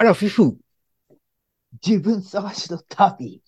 [0.00, 0.56] あら、フィフ。
[1.86, 3.42] 自分探しの旅。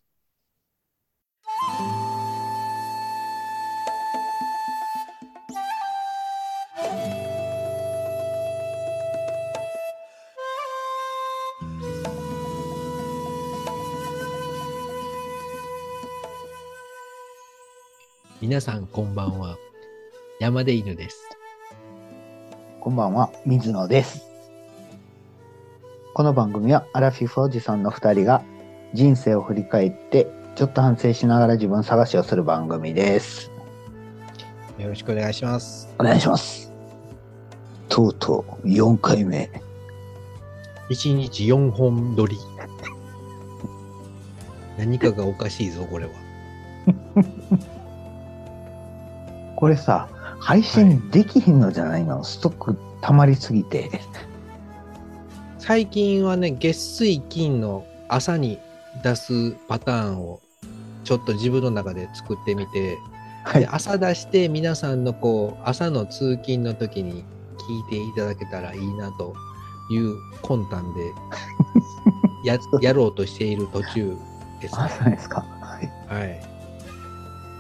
[18.43, 19.57] 皆さん、こんばんは。
[20.39, 21.31] 山で犬です。
[22.79, 24.32] こんばんは、水野です。
[26.15, 28.45] この番組はアラフィフおじさんの二人が
[28.93, 30.27] 人生を振り返って
[30.57, 33.51] ちょっと反省しながら自分探しをする番組です。
[34.79, 35.89] よろしくお願いします。
[35.99, 36.71] お願いします。
[37.89, 39.51] とうとう4回目。
[40.91, 42.37] 1日4本撮り。
[44.77, 46.11] 何かがおかしいぞ、これは。
[49.57, 53.89] これさ、配信できひんのじゃないの、ストック溜まりすぎて。
[55.63, 58.59] 最近はね、月水金の朝に
[59.05, 60.41] 出すパターンを
[61.05, 62.99] ちょっと自分の中で作ってみて、
[63.45, 63.61] はい。
[63.61, 69.37] で朝出して皆さんのこう朝の通勤の時に聞いていただけたらいいなと
[69.93, 71.13] いう魂胆で
[72.45, 74.17] ややろうとしている途中
[74.61, 74.91] ですあ、ね。
[74.99, 75.47] そうですか。
[75.61, 75.93] はい。
[76.13, 76.43] はい。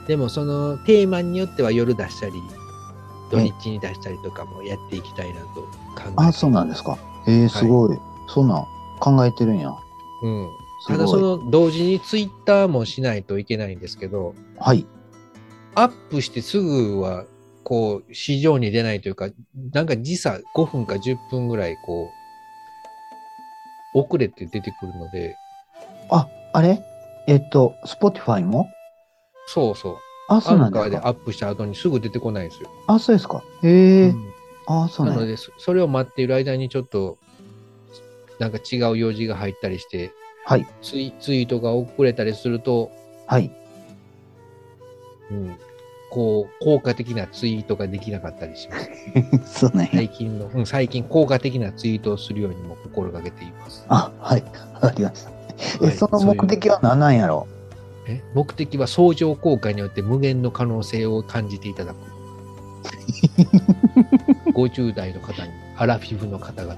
[0.08, 2.32] でもそのテーマによっては夜出したり
[3.30, 6.98] 土日に出したりとかもやっていきたいなと考えていあ、そうなんですか。
[7.26, 7.98] えー、すごい。
[8.28, 8.66] そんなん
[9.00, 9.74] 考えてるんや。
[10.22, 10.48] うん。
[10.86, 14.86] ただその同時にツイッターもしないといけないんですけど、はい。
[15.74, 17.24] アップしてすぐは、
[17.64, 19.28] こう、市場に出ないというか、
[19.72, 22.10] なんか時差5分か10分ぐらい、こ
[23.94, 25.36] う、遅れて出てくるので、
[26.10, 26.82] あ、あれ？
[27.28, 28.68] えっと、Spotify も？
[29.46, 29.96] そうそう。
[30.28, 30.90] あ、そうなんですか。
[30.90, 32.70] でアップした後にすぐ出てこないんですよ。
[32.86, 33.42] あ、そうですか。
[33.62, 34.31] へえうん
[34.66, 37.18] あ、そうなので、そそれを待っている間にちょっと、
[38.38, 40.12] なんか違う用事が入ったりして、
[40.44, 40.66] はい。
[40.82, 42.90] ツイツイートが遅れたりすると、
[43.26, 43.50] はい。
[45.30, 45.56] うん、
[46.10, 48.90] こう、効果的なツイートができなかったりします。
[49.66, 49.90] そうなんや。
[49.92, 53.84] 最近の、うん、最近効果的なツイートをするようにも心がけています。
[53.88, 54.42] あ、はい。
[54.74, 55.30] わかりました。
[55.82, 57.46] え、はいその目的は何なんやろ
[58.08, 58.20] え？
[58.34, 61.96] 目的は相乗効果によって無限の可能性を感じていただく。
[64.52, 66.74] 50代の方に、アラフィフの方々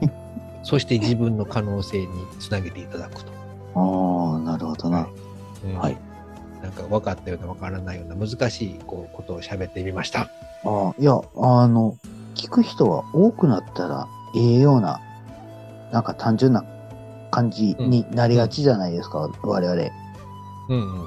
[0.00, 0.10] に、
[0.62, 2.06] そして自分の可能性に
[2.40, 3.32] つなげていただくと。
[3.74, 5.06] ああ、なるほどな。
[5.64, 5.96] うんはい。
[6.62, 10.22] なんか分かったような分からないような難しいこうことを喋ってみました。
[10.22, 10.28] あ
[10.64, 11.96] あ、いや、あの、
[12.34, 15.00] 聞く人は多くなったらええような、
[15.92, 16.64] なんか単純な
[17.30, 19.82] 感じになりがちじゃないですか、我々。
[20.68, 21.00] うんうん。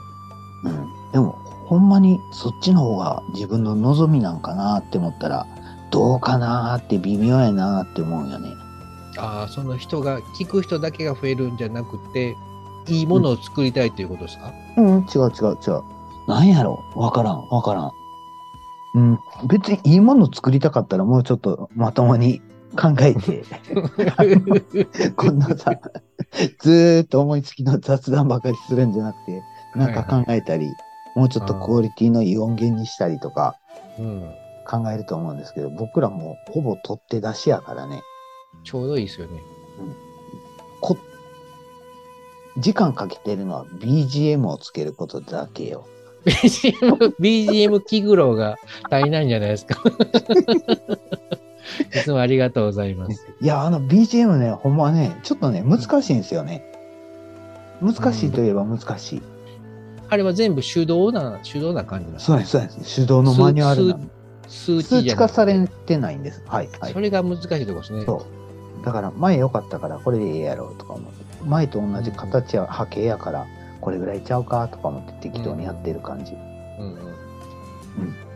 [0.64, 1.12] うん。
[1.12, 1.32] でも、
[1.68, 5.46] ほんまにそっちの方が自分の望みなんかなって思ったら、
[5.92, 8.56] どうかなーって微妙やなーって思うんよね。
[9.18, 12.36] ああ、その人が、聞く人だけが増えるんじゃなくて、
[12.88, 15.82] いいものを作りたいということですか、うん、違う違う違う。
[16.28, 16.84] なんやろ？
[16.96, 17.92] わからん、わからん。
[18.96, 22.42] うん、別にいいもの作りたかったらもうちょっとまともに
[22.76, 23.44] 考えて、
[25.16, 25.80] こんなさ、
[26.60, 29.44] ずーっと思いつきの雑談ばかりするんじゃなくて、
[29.76, 30.72] なんか考えたり、
[31.16, 33.56] もうちょっとクオリティのいい音源にしたりとか
[34.00, 34.24] うん。
[34.70, 38.04] 考えると思うんですけど、僕らもほぼ取って出しやからね、
[38.64, 39.42] ちょうどいいですよね。
[40.80, 40.96] こ
[42.58, 45.88] 時間かけてるのは BGM をつけることだけよ。
[46.26, 48.58] BGM、BGM 気苦労が
[48.92, 49.82] 足りないんじゃないですか。
[51.96, 53.28] いつもありがとうございます。
[53.42, 56.64] いや、あの BGM ね、ほんまね、ちょっとね、難しいんですよね。
[57.82, 59.22] 難しいといえば難しい。
[60.10, 63.02] あれは全部手動な、手動な感じなんですそうです、そうです。
[63.02, 64.19] 手動のマニュアルなんで
[64.50, 66.44] 数数値値じゃなくて化されてないんです。
[66.46, 67.00] はい、はいそ。
[67.00, 68.04] れが難しいところですね。
[68.06, 68.26] そ
[68.82, 68.86] う。
[68.86, 71.26] だから、前良かったから、これでええやろうとか思って。
[71.46, 73.46] 前と同じ形や波形やから、
[73.82, 76.34] これぐらいちゃうかとか思って適当にやってる感じ。
[76.34, 76.96] うんうん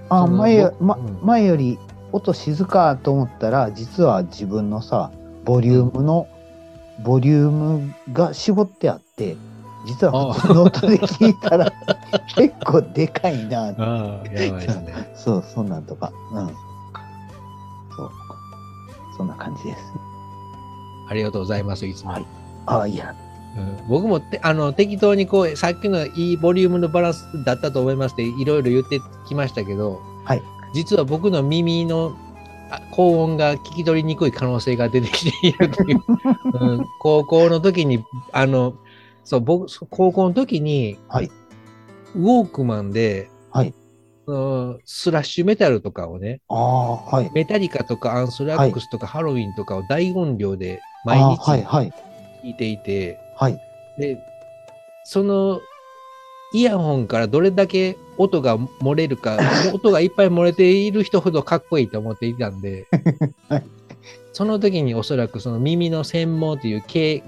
[0.09, 1.79] あ、その前よ、ま前より
[2.11, 5.11] 音静かと思ったら、実は自分のさ、
[5.43, 6.27] ボリュームの、
[7.03, 9.35] ボリュームが絞ってあって、
[9.85, 11.71] 実は普通の音で聞いたら
[12.35, 13.69] 結構でかいな。
[13.69, 15.11] ああ、やばいですね。
[15.15, 16.11] そう、そんなんとか。
[16.31, 16.47] うん。
[16.47, 16.53] そ
[18.03, 18.11] う。
[19.17, 19.93] そんな感じです。
[21.09, 22.11] ありがとうございます、いつも。
[22.11, 22.25] はい
[22.65, 23.13] ああ、いや。
[23.57, 30.41] うん僕もてあの適当にこうさっきのいいボリュームのバランスだったと思いますっていろいろ言ってきましたけど、はい
[30.73, 32.17] 実は僕の耳の
[32.71, 36.01] あ高音が聞き取りにくい可能性が出てきているという、
[36.59, 38.73] うん高校の時にあの
[39.23, 41.29] そう僕高校の時に、はい
[42.15, 43.73] ウォークマンで、はい
[44.25, 47.31] そのスラッシュメタルとかをねはい。
[47.33, 51.91] メタリカとかアンスラックスとかハロウィンとかを大音量で毎あ日は
[52.43, 53.59] いていて、はい。
[53.97, 54.17] で、
[55.05, 55.59] その
[56.53, 59.37] イヤホンからどれだけ音が漏れるか、
[59.73, 62.85] 音がいっぱい漏れている人ほどかっこいいと思っていたんで、
[63.49, 63.63] はい
[64.33, 67.23] その時におそらくその耳の専門という系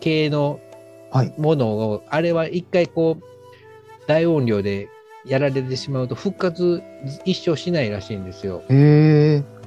[0.00, 0.67] 系のはい。
[1.36, 3.24] ものを、あれは一回こう、
[4.06, 4.88] 大音量で
[5.26, 6.82] やられてしまうと復活
[7.24, 8.62] 一生しないらしいんですよ。
[8.70, 9.58] へえ。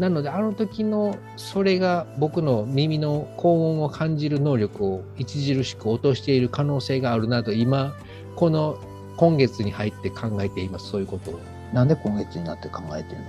[0.00, 7.94] なので、あの時のそれが僕の耳の高音を感じる能力を著しく落としている可能性があるなと、今、
[8.34, 8.76] この
[9.16, 11.38] 今月に入って考えています、そういうことを。
[11.72, 13.26] なんで今月になって考えてるの？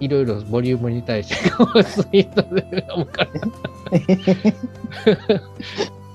[0.00, 1.50] いろいろボリュームに対して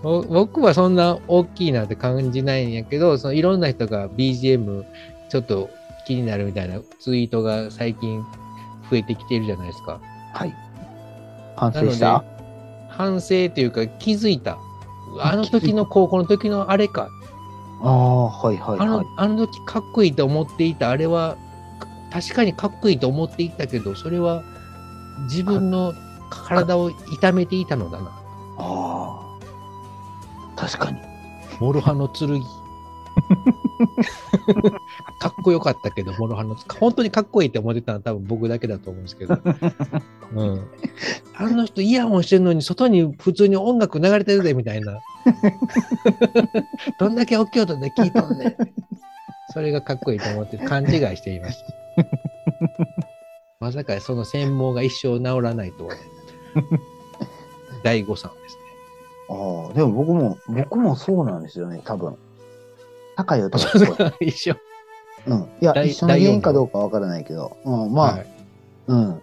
[0.01, 4.85] 僕はそんな大きいなって感じないんやけど、そのいろんな人が BGM
[5.29, 5.69] ちょっと
[6.05, 8.21] 気になるみたいなツイートが最近
[8.89, 9.99] 増えてきているじゃないですか。
[10.33, 10.55] はい。
[11.55, 12.23] 反省した？
[12.89, 14.57] 反省というか気づいた。
[15.19, 17.09] あの時の高校の時のあれか。
[17.81, 19.05] ああ、はいはいあのはい。
[19.17, 21.37] あの時かっこいいと思っていたあれは
[22.11, 24.43] 確かにかっこいいと思っていたけどそれは
[25.23, 25.93] 自分の
[26.29, 28.18] 体を痛めていたのだな。
[30.69, 30.99] 確かに。
[31.59, 32.41] 諸刃の剣。
[35.19, 39.37] かっこよかったけど、諸刃の本当にかっこいいって思ってたのは多分僕だけだと思うんですけど。
[40.35, 40.67] うん。
[41.35, 44.99] あの人イヤホンしてるのに外に普通に音楽流れてるでみたいな。
[46.99, 48.55] どんだけ大きい音で聞いとんねん。
[49.51, 51.63] それがかっこいいと思って勘違いしていまし
[51.97, 52.05] た。
[53.59, 55.95] まさかその専門が一生治らないとは。
[57.83, 58.58] 第五さんですね。
[59.29, 62.15] ああ、でも僕も、僕もそうなんですよね、多分。
[63.15, 64.09] 高い音がそれ聞こえる。
[64.09, 64.55] が 一緒。
[65.27, 65.37] うん。
[65.61, 68.27] いや、大一緒の原因かどうかわからないけど、うん、まあ、はい
[68.87, 69.21] うん。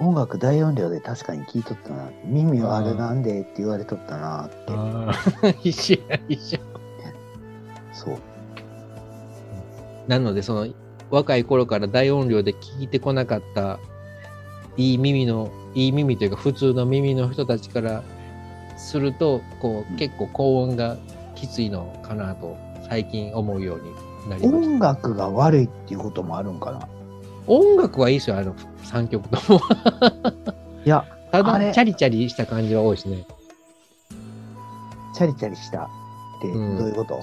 [0.00, 2.10] 音楽大音量で確かに聞いとったな。
[2.24, 5.58] 耳はあれなんでって言われとったなって。
[5.68, 6.58] 一緒や、一緒。
[7.92, 8.18] そう。
[10.08, 10.66] なので、その、
[11.10, 13.78] 若い頃から大音量で聞いてこなかった、
[14.76, 18.02] いい耳の、いい耳というか、普通の耳の人たちから
[18.80, 20.96] すると、こうんう、結構高音が
[21.34, 22.56] きついのかなと、
[22.88, 24.68] 最近思うようになりました。
[24.70, 26.88] 音楽が悪いっていうこともあるんかな？
[27.46, 28.54] 音楽はいいですよ、あの、
[28.84, 29.60] 3曲とも。
[30.84, 33.26] いや、ただ、チャリチャリした感じは多いですね。
[35.14, 35.86] チャリチャリしたっ
[36.40, 37.20] てどううんいうこと、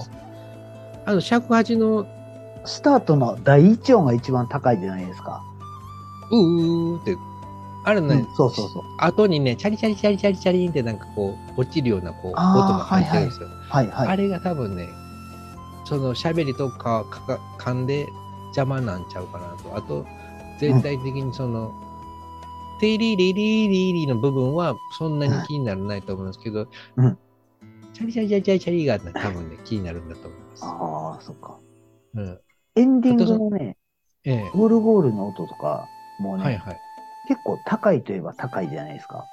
[1.06, 2.06] あの、尺八の、
[2.64, 5.42] スタートの第一音が一番高いじゃないですか。
[6.30, 7.16] うーって、
[7.88, 8.82] あるね、うんそうそうそう。
[8.98, 13.48] 後にね、チャリチャリチャリチャリチャリンってなんかこう、落ちるようなこう、音が入ってるんですよ。
[13.48, 14.08] はいはい。
[14.08, 14.88] あれが多分ね、
[15.86, 18.06] その喋りとかかか噛んで
[18.48, 19.74] 邪魔なんちゃうかなと。
[19.74, 20.04] あと、
[20.60, 21.72] 全体的にその、
[22.78, 27.18] テリリリリリの部分はそんなに気にならないと思うんですけど、うん
[27.94, 30.64] チャリチャリチャリチャリチャリがね多分ね、気になるんだと思います。
[30.64, 31.58] ああ、そっか。
[32.14, 32.40] うん。
[32.76, 33.76] エンディングのね、
[34.24, 34.50] ええ。
[34.50, 35.86] ゴールゴールの音とか、
[36.20, 36.80] もうね、はいはい。
[37.28, 39.24] 結構高いといえば高いじゃないですか。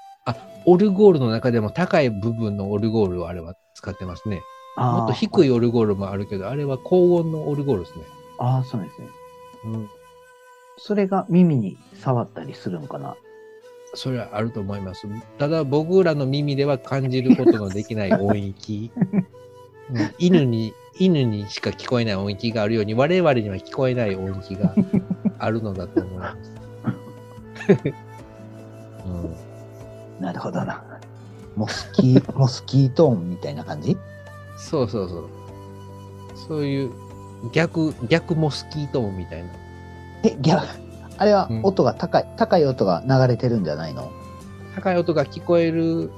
[0.65, 4.41] オルゴールの中でも高い部分のオルゴールをあれは使ってますね。
[4.75, 5.47] もっと低い。
[5.47, 8.03] いオルゴールもあるけど、あれは高音のオルゴールですね。
[8.39, 9.07] ああ、そうですね。
[9.65, 9.89] うん。
[10.77, 13.15] それが耳に触ったりするのかな？
[13.93, 15.07] それはあると思います。
[15.37, 18.91] ただ僕らの耳では感じることのできない音域。
[18.99, 19.25] うん
[20.17, 24.73] 犬に、犬にしか聞こえない音域があるように、我々には聞こえない音域が
[25.37, 26.54] あるのだと思います。
[29.05, 29.09] う
[30.19, 30.83] ん、なるほどな。
[31.55, 33.97] モスキー、 モスキートーンみたいな感じ？
[34.57, 35.25] そうそうそう。
[36.47, 36.91] そういう
[37.53, 39.47] 逆、逆モスキートーンみたいな。
[40.23, 40.65] え、逆、
[41.17, 44.11] あれはうん音が高い、高い音が流れてるんじゃないの？
[44.75, 46.11] 高い音が聞こえる、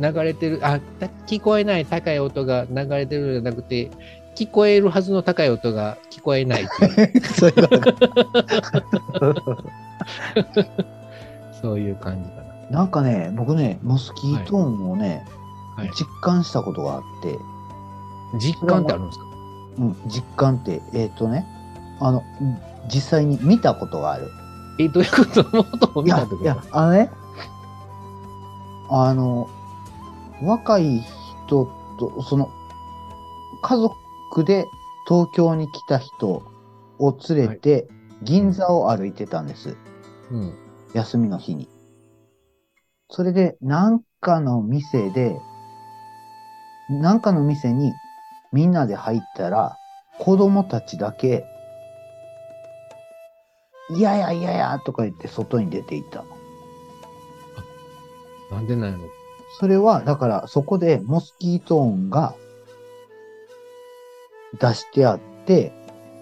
[0.00, 3.90] 流れてる、あ、た聞こえない高い音が流れてるんじゃなくて、
[4.36, 6.68] 聞こえるはずの高い音が聞こえないいう
[7.34, 7.92] そういうことか。
[11.60, 12.36] そういう感じか
[12.70, 15.24] なんかね、僕ね、モスキートーンをね、
[15.76, 15.84] な。
[15.84, 15.92] はい。
[15.94, 17.38] 実感したことがあって、
[18.38, 19.24] 実感ってあるんですか？
[19.78, 21.46] うん、実感って、えっ、とね、
[22.00, 22.58] あの、うん
[22.90, 24.30] 実際に見たことがある。
[24.78, 25.24] え、どういうこ
[25.92, 26.02] と？
[26.06, 27.10] いやいや、あのね、
[28.90, 29.46] あの、
[30.42, 31.00] 若い
[31.46, 32.48] 人と、その、
[33.62, 34.66] 家族で
[35.06, 36.42] 東京に来た人
[36.98, 37.88] を連れて、
[38.22, 39.72] 銀座を歩いてたんです。
[39.72, 39.76] と
[40.30, 40.54] うん。
[40.94, 41.68] 休みの日に。
[43.10, 45.38] それで、なんかの店で、
[46.90, 47.92] なんかの店に
[48.52, 49.76] みんなで入ったら、
[50.18, 51.44] 子供たちだけ、
[53.90, 56.24] いやいやいやいやとか言って外に出ていった。
[58.50, 59.04] なんでなんやろ
[59.58, 62.34] それは、だからそこでモスキート音が
[64.60, 65.72] 出してあって、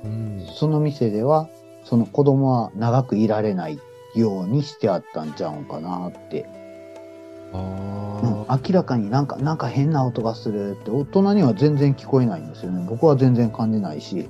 [0.05, 0.47] うん。
[0.55, 1.49] その店では、
[1.85, 3.81] その子供は長くいられない
[4.19, 6.49] ようにしてあったんちゃうんかなって。
[7.53, 8.61] あうんあ。
[8.67, 12.85] 明らかになんか、なんか変な音がするって、大人には全然聞こえないんですよね。
[12.89, 14.29] 僕は全然感じないし、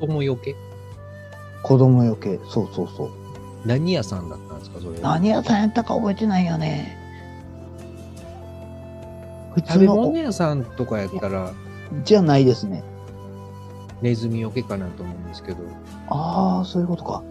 [0.00, 0.54] 子供よけ？
[1.62, 3.10] 子供余計、そうそうそう。
[3.66, 5.00] 何屋さんだったんですか、それ？
[5.00, 5.14] は。
[5.14, 6.96] 何屋さんやったか覚えてないよね。
[9.54, 11.52] 普食べ通の物屋さんとかやったら、
[12.04, 12.84] じゃないですね。
[14.00, 15.58] ネズミよけかなと思うんですけど。
[16.08, 17.24] ああ、そういうことか。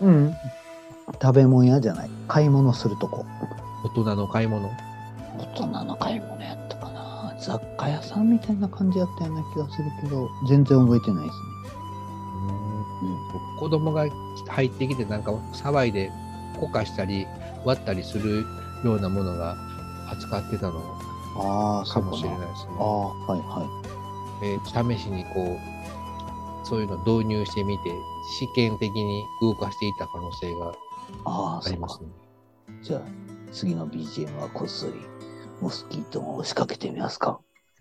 [0.00, 0.34] うん。
[1.22, 2.10] 食べ物屋じゃない。
[2.28, 3.24] 買い物するとこ。
[3.84, 4.68] 大人の買い物？
[5.38, 7.36] 大人の買い物やったかな。
[7.38, 11.44] 雑貨屋さんみたいな感じやったような気がするけど、全然覚えてないですね。
[13.58, 14.06] 子供が
[14.48, 16.10] 入ってきてなんか騒いで
[16.58, 17.26] こかしたり
[17.64, 18.46] 割ったりする
[18.82, 19.56] ようなものが
[20.10, 22.46] 扱ってたのかもしれないな。
[22.46, 22.82] ですねあ。
[22.82, 23.66] あ、はいは
[24.42, 24.88] い。
[24.94, 25.58] で試しにこう
[26.64, 27.90] そういうの導入してみて
[28.38, 30.74] 試験的に動かしていた可能性が
[31.26, 32.00] あります。
[32.02, 32.08] ね。
[32.82, 33.00] じゃあ、
[33.52, 34.94] 次の BGM はこっそり、
[35.60, 37.40] モスキートを仕掛けてみますか。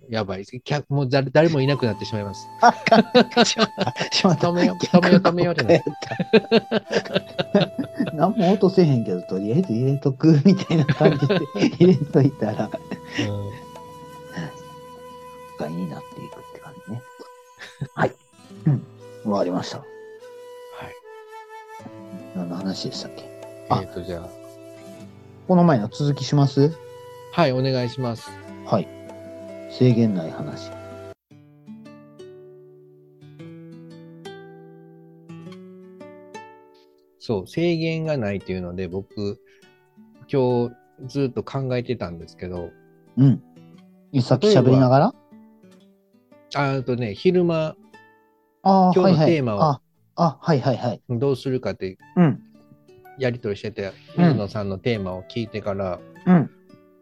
[0.10, 0.46] やばい。
[0.64, 2.46] 客もう誰誰もいなくなってしまいます。
[2.62, 2.74] あ
[3.46, 4.48] しまった。
[4.48, 5.84] 止めよう止めよう止めようってなっ
[7.54, 8.12] た。
[8.14, 11.40] 何も音せえへんけど、とりあえず入れとくみたいな感じで
[11.78, 13.74] 入れといたら、うん
[15.54, 17.02] 不快になっていくって感じね。
[17.94, 18.23] はい。
[19.26, 19.32] うん。
[19.32, 19.80] 終わりました。
[19.80, 19.88] はい。
[22.36, 23.24] 何の話でしたっけ？
[23.24, 24.30] えあっ、とじゃあ
[25.48, 26.72] この前の続きします？
[27.32, 28.30] はいお願いします。
[28.66, 28.88] はい。
[29.72, 30.72] 制限ない話。
[37.20, 39.40] そう、制限がないっていうので、僕、
[40.30, 40.76] 今日
[41.08, 42.70] ずっと考えてたんですけど、
[43.16, 43.42] うん。
[44.22, 45.14] さっき喋りながら？
[46.56, 47.76] ああとね、昼間
[48.64, 49.26] 今日の。
[49.26, 49.82] テーマをあ、
[50.16, 51.02] あ、はいはいはい。
[51.10, 52.42] どうするかってうん。
[53.20, 56.50] やり取りしてて、うん水野さんのテーマを聞いてから、うん。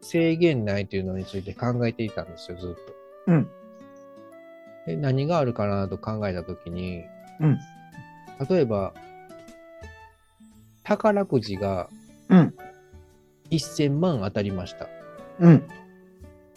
[0.00, 2.78] 制限ないというのについて考えていたんですよ、ずっと。
[3.28, 3.48] うん。
[4.86, 7.04] で何があるかなと考えたときに、
[7.40, 7.58] うん。
[8.50, 8.92] 例えば、
[10.82, 11.88] 宝くじが
[12.28, 12.54] うん。
[13.50, 14.88] 1000万当たりました。
[15.38, 15.68] うん。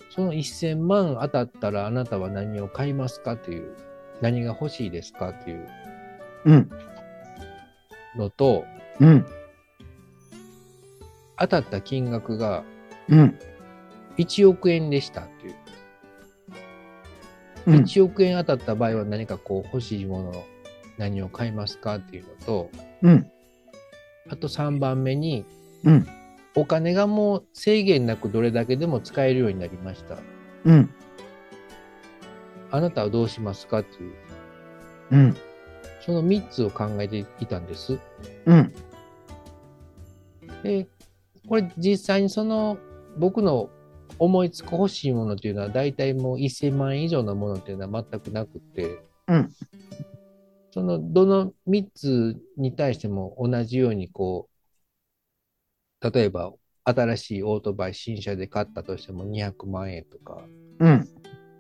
[0.09, 3.75] その1000万当たったらあなたは何を買いますかっていう、
[4.21, 5.67] 何が欲しいですかっていう
[6.45, 6.69] うん。
[8.15, 8.65] のと、
[8.99, 9.25] うん。
[11.37, 12.63] 当たった金額が
[13.09, 13.39] うん。
[14.17, 15.55] 1億円でしたっていう。
[17.67, 17.83] うん。
[17.83, 20.45] 1億円当たった場合は何かこう欲しいもの、
[20.97, 22.69] 何を買いますかっていうのと、
[23.01, 23.31] うん。
[24.29, 25.45] あと3番目に、
[25.83, 26.07] うん。
[26.55, 30.17] お金がもう制限なくどれだけでも使えるようになりました。
[30.63, 30.89] うん。
[32.75, 33.79] あなたはどうしますか？
[33.79, 34.13] っていう、
[35.11, 35.37] うん。
[36.01, 37.99] その3つを考えていたんです。
[38.45, 38.73] うん。
[40.63, 40.87] で、
[41.47, 42.77] これ実際にその
[43.17, 43.69] 僕の
[44.19, 49.49] 思いつく欲しいものっていうのは大体もう1000万円以上のものっていうのは全くなくて、うん
[50.71, 54.49] そのどの3つに対しても同じようにこ
[56.01, 56.51] う、例えば
[56.83, 60.43] 新しいオートバイ新車で買ったとしても200万円とか、
[60.79, 61.07] うん。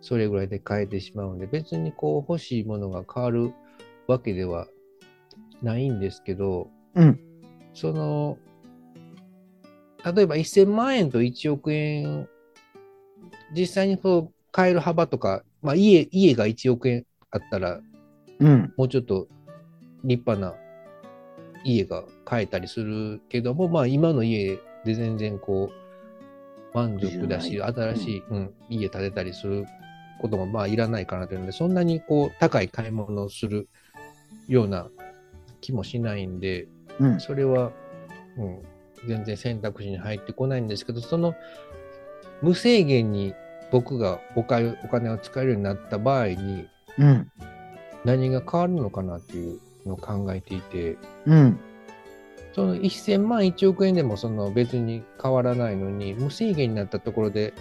[0.05, 3.55] それぐらいで買えてしまうので、別にこう欲しいものが変わる
[4.05, 4.67] わけでは
[5.63, 7.19] ないんですけど、うん。
[7.73, 8.37] その、
[10.05, 12.29] 例えば1000万円と1億円、
[13.57, 17.81] 実際にこう買える幅とか、まあ家、家が1億円あったら、
[18.39, 18.73] うん。
[18.77, 19.27] もうちょっと
[20.03, 20.55] 立派な
[21.63, 29.65] 家が買えたりするけども、まあ今の家で全然こう、満足だし、新しい、うん、家建てたりする
[30.19, 33.67] こともまあいらないかなというので、そんなにこう高い買い物をする
[34.47, 34.89] ような
[35.61, 36.67] 気もしないんで、
[36.99, 37.19] うん。
[37.19, 37.71] それは、
[38.37, 38.61] うん、
[39.07, 41.35] 全然選択肢に入ってこないんですけど、その
[42.41, 43.33] 無制限に
[43.71, 46.67] 僕がお金お金を使えるようになった場合に
[46.97, 47.31] うん。
[48.03, 51.59] 何が変わるのかなっていうのを考えていて、うん。
[52.53, 57.53] その1000万1億円でもその別に変わらないのに、無制限になったところで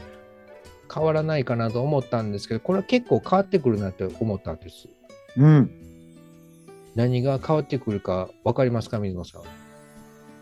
[0.92, 4.88] 変わらないかなと思ったんですけど、これは結構変わってくるなって思ったんです。
[5.36, 5.70] うん。
[6.94, 9.42] 何が変わってくるか分かりますか、水野さん。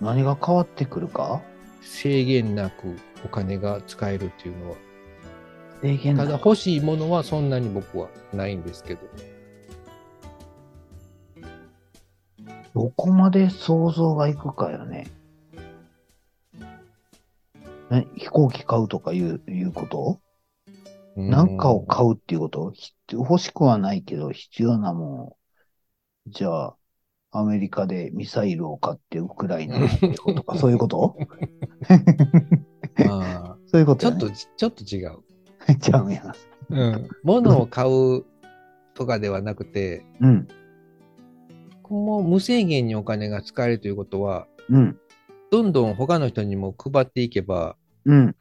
[0.00, 1.40] 何が変わってくるか？
[1.80, 4.76] 制限なくお金が使えるっていうのは。
[5.80, 9.00] 制限ただ欲しいものはそんなに僕はないんですけど。
[12.74, 15.10] どこまで想像がいくかよね。
[17.90, 20.18] ね飛行機買うとかいういうこと？
[21.16, 22.70] なんかを買うっていうこと？
[22.72, 25.36] ひ欲しくはないけど、必要なも
[26.26, 26.30] ん。
[26.30, 26.76] じゃあ、
[27.32, 31.16] アメリカでミサイルを買ってウクライナとか、 そういうこと？
[33.06, 35.18] まあ、 そういうことやね、ちょっと、ちょっと違う。
[35.80, 36.12] ちゃうん。
[36.12, 36.34] や。
[36.70, 37.08] うん。
[37.22, 38.24] 物を買う
[38.94, 40.48] とかではなくて、うん、
[41.88, 44.98] もう無制限にお金が使えるということは、うん、
[45.50, 48.36] どんどん他の人にも配っていけば、うん、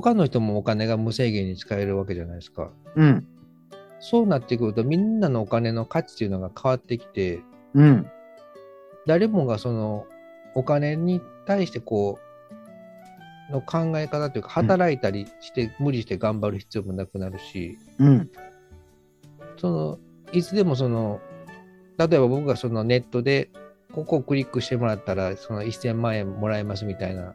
[0.00, 2.70] 他の人もお金が無制限に使えるわけじゃないですか。
[2.96, 3.26] うん、
[3.98, 7.40] そうなってくると、みんなのお金の価値っていうのが変わってきて、
[7.72, 8.06] うん、
[9.06, 10.04] 誰もがその
[10.54, 12.18] お金に対してこ
[13.50, 18.30] う、の考え方というか、働いたりして、無理して頑張る必要もなくなるし、うん、
[19.56, 19.98] その、
[20.32, 21.20] いつでもその、
[21.96, 23.48] 例えば僕がそのネットで、
[23.94, 27.34] ここをクリックしてもらったら、その1000万円もらえますみたいな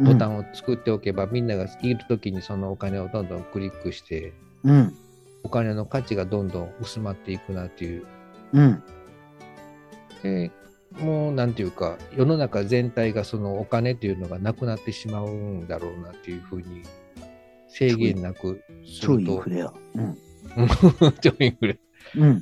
[0.00, 4.32] ボタンを作っておけば、みんながいるときにそのお金をどんどんクリックして、
[4.64, 4.94] うん、
[5.42, 8.06] お金の価値がどんどん薄まっていくなっていう。
[8.52, 8.82] うん、
[10.22, 10.50] で
[10.98, 16.82] もうなんていうか、世の中全体がそのお金っていうのがなくなってしまうんだろうなっていうふうに、
[17.68, 19.72] 制限なくす超るとインフレや。
[19.94, 20.00] う。
[20.02, 21.78] ん、超インフレ
[22.16, 22.40] うん、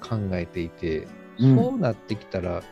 [0.00, 1.08] 考えていて、
[1.38, 1.56] うん。
[1.56, 2.62] そうなってきたら、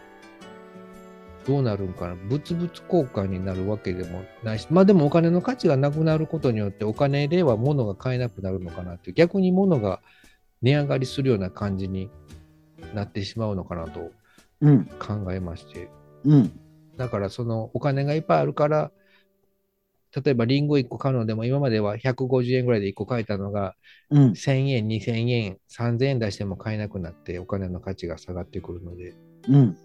[1.46, 10.00] どうなるんかな、物々交換になるわけでもないし、まあでもお金の価値がなくなることによって、お金では物が買えなくなるのかなって逆に物が
[10.62, 12.10] 値上がりするような感じに
[12.94, 14.10] なってしまうのかなと
[14.60, 15.88] うん、考えまして、
[16.24, 16.60] うん、
[16.96, 18.90] だからそのお金がいっぱいあるから、
[20.14, 23.74] 例えばリンゴ1個買うのでも、今までは150円ぐらいで1個買えたのが、
[24.10, 29.14] うん、1000円、2000円、3000円出しても買えなくなって、お金の価値が下がってくるので、
[29.48, 29.76] うん、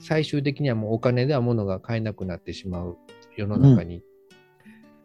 [0.00, 2.96] 最終的にはもうお金では物が買えなくなってしまう
[3.36, 4.02] 世の中に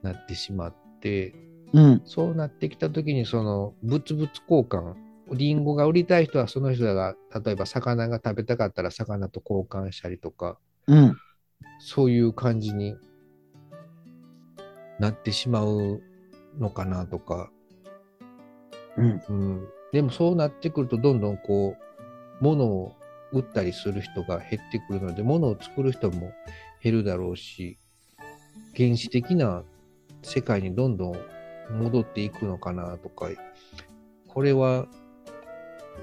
[0.01, 1.33] なってしまって、
[1.73, 4.93] うん、そうなってきたときに、その物々交換、
[5.33, 11.17] リンゴが売りたい人はその人が、例えば魚が食べたかったら魚と交換したりとか、うん、
[11.79, 12.95] そういう感じに
[14.99, 16.01] なってしまう
[16.57, 17.51] のかなとか、
[18.97, 22.93] うん、うん、でもそうなってくると、どんどんこう、物を
[23.31, 26.31] 売ったりする人が減ってくるので、物を作る人も
[26.81, 27.77] 減るだろうし、
[28.75, 29.63] 原始的な
[30.23, 31.15] 世界にどんどん
[31.79, 33.29] 戻っていくのかなとか、
[34.27, 34.85] これは、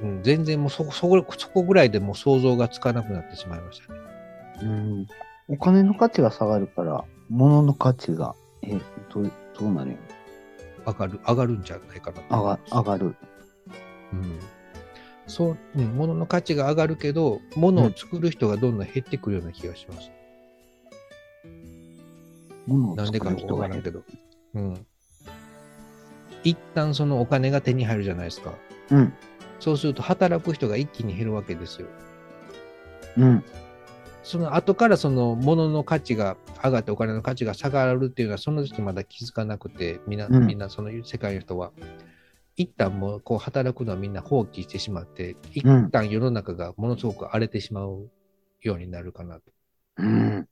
[0.02, 4.00] うん、全然もうそこそこそこぐらいでもう想像がつかなくなってしまいましたね。
[4.62, 5.06] うん。
[5.48, 8.78] お金の価値が下がるから、物の価値が、え、
[9.12, 9.96] どう、どうなるよ。
[10.87, 13.16] 上がる、上がるんじゃないかなと上が、上がる。
[14.12, 14.38] うん。
[15.26, 20.11] そう、うん、物の価値が上がるけど、物を作る人がどんどん減ってくるような気がします。
[22.66, 23.92] 物をなんでかわ作る人が減る。
[23.92, 24.12] からんけ
[24.54, 24.61] ど。
[24.61, 24.87] うん。
[26.44, 28.54] 一旦そのお金が手に入るじゃないですか。
[28.90, 29.12] うん、
[29.61, 31.88] そうすると働く人が一気に減るわけですよ。
[33.16, 33.44] うん、
[34.22, 41.72] その後からその物の価値が上がってお金の価値が下がるっていうのはその時まだ気づかなくて、みんな、うんみんなその世界の人は、
[42.56, 48.10] 一旦もうこう働くのはみんな放棄してしまって、一うん旦世の中がものすごく荒れてしまう
[48.60, 49.42] ようになるかなと。
[49.98, 50.48] うん、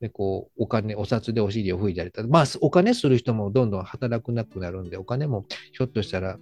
[0.00, 6.38] で、こう、お金、お札でお尻を拭いたりとか、まあ、お金する人もどんどん働くなくなるんで、お金もひょっとしたら、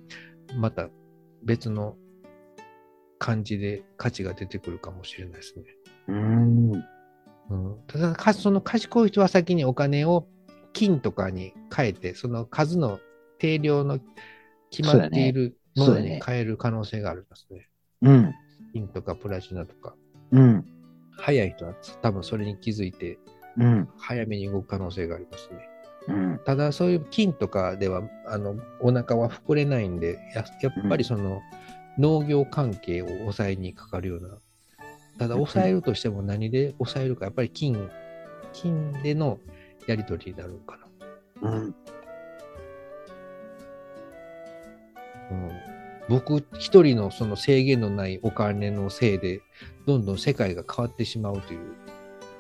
[0.57, 0.88] また
[1.42, 1.97] 別の
[3.18, 5.64] 感じで価値が出てくるかもしれないですね。
[6.09, 6.85] うん、うん、
[7.88, 10.29] ただ、かその賢い人は先にお金を
[10.73, 13.01] 金とかに変えて、その数の
[13.38, 13.99] 定量の
[14.71, 17.69] 決まっているものに変える可能性がありますね。
[18.03, 18.35] うん、
[18.73, 19.95] 金とかプラチナとか。
[20.31, 20.65] うん、
[21.13, 23.19] 早い人は多分それに気づいて、
[23.57, 25.69] うん、早めに動く可能性がありますね。
[26.09, 31.43] うん、ただそういう菌とかではあのお腹は膨れないんでややっぱりその
[31.99, 34.29] 農業関係を抑えにかかるような。
[35.19, 37.91] ただうん抑えるとしても何で抑えるかやっぱり菌
[38.53, 39.39] 菌での
[39.87, 40.79] やり取りになるのか
[41.43, 41.75] な、うん、
[45.31, 45.51] うん、
[46.09, 49.43] 僕一人のその制限のないお金のせいで
[49.87, 51.61] どんどん世界が変わってしまうという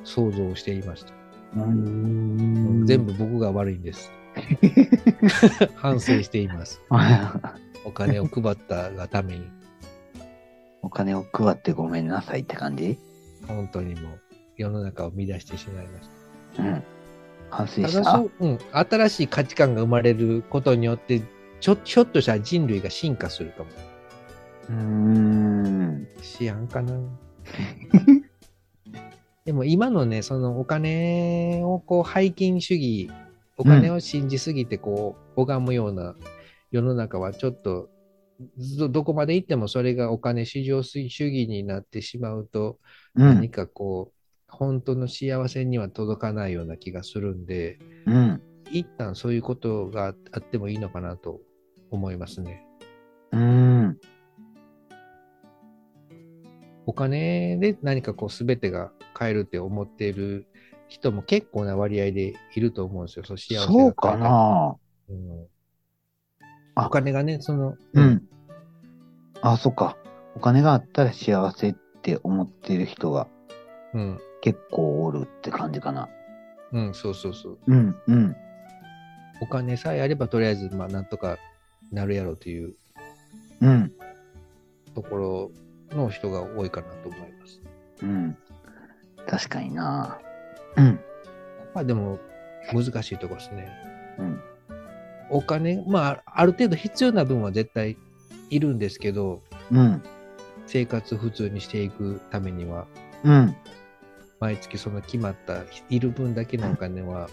[0.04, 1.12] 想像をしていました、
[1.56, 2.86] うん。
[2.86, 4.12] 全部僕が悪いんです。
[5.76, 6.80] 反省しています。
[7.84, 9.46] お金を配ったがために。
[10.82, 12.98] お金を配ってごめんなさいって感じ？
[13.46, 14.20] 本当にもう
[14.56, 16.10] 世の中を乱してしまいまし
[16.58, 16.82] うん。
[17.50, 17.88] 反省た？
[17.88, 21.22] したうん、新しい価値観が生まれることによって、
[21.60, 23.70] ちょひょっとしたら人類が進化するかも。
[24.68, 26.08] うーん。
[26.22, 26.92] しやんかな。
[29.44, 33.10] でも今のね、そのお金をこう、背金主義、
[33.56, 36.14] お金を信じすぎてこう、拝むような
[36.70, 37.88] 世の中はちょっと、
[38.78, 42.78] どどこまで行ってもそれがお金至上主義になってしまうと、
[43.14, 43.50] うん何。
[43.50, 44.14] かこう、
[44.46, 48.42] 本当の幸せには届かないような気がするんで、うん。
[48.70, 51.40] 一旦そういうことがあってもいいのかなと
[51.90, 52.64] 思いますね。
[53.32, 53.98] うん。
[56.86, 60.46] お金で何かこう全てが買えるって思っている
[60.88, 63.24] 人も結構な割合でいると思うんですよ。
[63.24, 64.76] そう幸せがそうかな。
[65.08, 65.46] うん
[66.74, 68.22] あお金がね、その、うん。
[69.42, 69.96] あ、そっか。
[70.36, 73.26] お金があったら幸せって思ってる人が
[73.94, 76.08] うん、結構おるって感じかな。
[76.72, 77.58] うん、そうそうそう。
[77.66, 78.36] うん、うん、
[79.40, 81.38] お金さえあればとりあえず、まあ、なんとか
[81.92, 82.74] なるやろという
[83.60, 83.92] うん、
[84.94, 85.16] とこ
[85.90, 87.60] ろの人が多いかなと思います。
[88.02, 88.36] うん。
[89.26, 90.18] 確かにな。
[90.76, 91.00] うん、
[91.74, 92.18] まあでも、
[92.72, 93.68] 難しいところですね。
[94.18, 94.40] うん、
[95.30, 97.96] お金、まあ、ある程度必要な分は絶対
[98.50, 100.02] いるんですけど、うん、
[100.66, 102.86] 生活普通にしていくためには、
[103.24, 103.56] うん、
[104.40, 107.28] 毎月その決まったいる分だけのお金は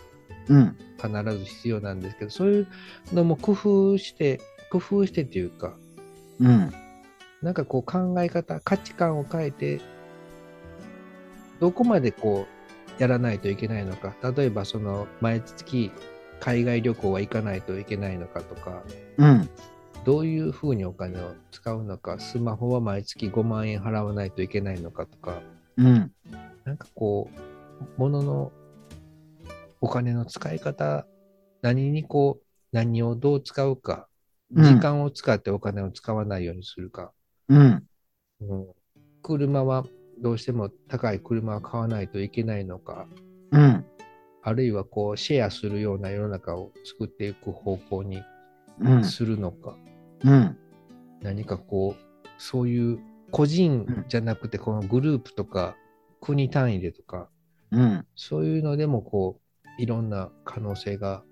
[0.50, 2.68] うん、必ず必要なんですけど、そういう
[3.14, 5.76] のも工夫して、工夫してっていうか、
[6.40, 6.74] うん、
[7.42, 9.82] なんかこう考え方、価値観を変えて、
[11.60, 12.48] どこまでこ
[13.00, 15.92] うやらないといけないのか、例えばその毎月
[16.40, 18.84] 海外旅行は行かないといけないのかとか、
[19.18, 19.50] うん、
[20.06, 25.42] どういうふうにお金を使うのか、スマホは毎月5万円払わないといけないのかとか、
[25.78, 26.12] うん、
[26.64, 27.30] なんかこ
[27.98, 28.52] う、ものの
[29.86, 31.06] お金の使い方、
[31.62, 34.08] 何にこう、何をどう使うか、
[34.54, 34.64] うん。
[34.64, 37.12] 時間を使ってお金を使わないようにするか、
[37.50, 37.84] うん、
[38.42, 38.68] うん。
[39.22, 39.86] 車は
[40.22, 43.08] どうしても高い車を買わないといけないのか、
[43.52, 43.86] うん、
[44.42, 48.24] あるいはこうシェアするような世の中を作っていく方向に
[48.80, 49.78] うん、するのか、
[50.26, 50.58] うん、
[51.22, 53.00] 何かこう、そういう
[53.32, 55.76] 個人じゃなくて、このグループとか
[56.20, 57.30] 国単位でとか、
[57.72, 59.45] うん、そういうのでもこう、
[59.78, 61.24] いろんな可能性が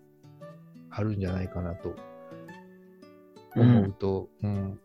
[0.90, 1.96] あるんじゃないかなと
[3.56, 4.80] 思うと、うん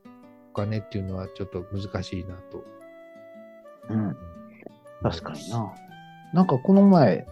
[0.51, 2.65] お金っていうのはちょっと難しいなと。
[3.91, 4.17] うん。
[5.03, 5.73] 確かにな。
[6.33, 7.27] なんかこの前、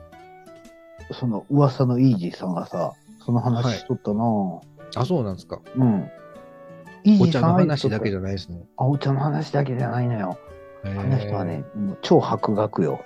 [1.13, 2.93] その噂のイージーさんがさ、
[3.25, 4.23] その話しとったな、
[4.95, 5.61] あ、そうなんですか。
[5.77, 6.09] うん。
[7.03, 8.65] イーお茶のジーさん話だけじゃないですね。
[8.77, 10.39] あ、お茶の話だけじゃないのよ。
[10.85, 13.05] ああの人はね、もう超博学よ。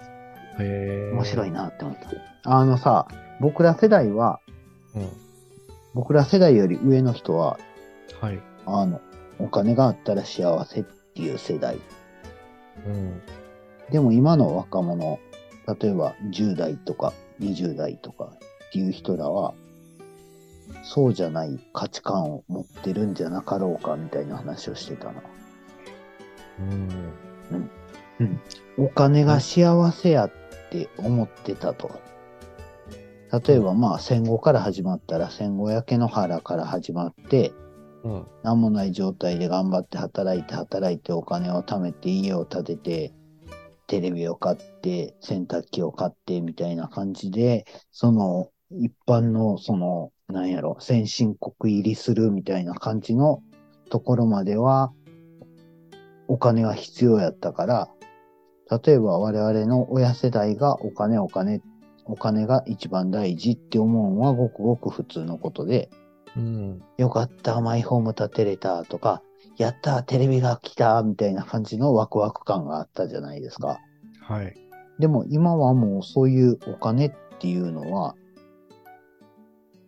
[0.59, 1.51] へー面白い。
[1.51, 1.97] なって思っ
[2.43, 2.51] た。
[2.51, 3.07] あのさ、
[3.41, 4.41] 僕ら世代は、
[4.95, 5.09] うん。
[5.95, 7.59] 僕ら世代より上の人は、
[8.21, 8.41] はい。
[8.67, 9.01] あの、
[9.39, 11.79] お金があったら幸せっていう世代。
[12.87, 13.21] うん。
[13.91, 15.19] でも今の若者、
[15.81, 18.33] 例えば10代とか20代とか
[18.69, 19.55] っていう人らは、
[20.83, 25.23] そうじゃない価値観を持ってるんじゃなかろうかみたいな話をしてたな。
[26.61, 27.71] うん。
[28.79, 30.33] お金が幸せやっ
[30.71, 31.91] て思ってたと。
[33.47, 37.53] 例えばまあ戦後から始まったら戦後焼け野原から始まって、
[38.03, 38.27] うん。
[38.43, 43.15] 何もない状態で頑張って働いて働いてお金を貯めて家を建てて、
[43.87, 53.43] テレビを買って、洗濯機を買ってみたいな感じで、その一般のその、なんやろ、先進国入りするみたいな感じの
[53.91, 54.93] ところまでは、
[56.29, 57.89] お金が必要やったから、
[58.71, 61.61] 例えば我々の親世代がお金お金、
[62.05, 65.91] お金が一番大事って思うのはごくごく普通のことで、
[66.37, 66.83] うん。
[66.97, 69.23] よかった、マイホーム建てれたとか、
[69.57, 73.79] やった、テレビが来たみたいな感じのワクワク感があったじゃないですか。
[74.23, 74.55] はい。
[75.01, 78.15] でも今はもうそういうお金っていうのは、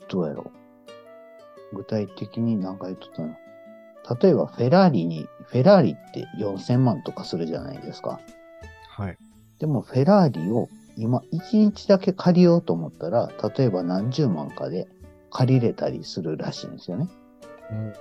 [0.08, 0.50] どうやろ
[1.72, 1.76] う？
[1.76, 3.36] 具体的に何か言っとったの
[4.20, 8.20] 例えばフェラーリに、フェラーリって4000万とかするじゃないですか。
[8.94, 9.16] はい。
[9.58, 14.86] でもフェラーリを今1日だけ借りようと思ったら、例えば何十万かで
[15.30, 17.08] 借りれたりするらしいんですよね。
[17.70, 17.92] うん。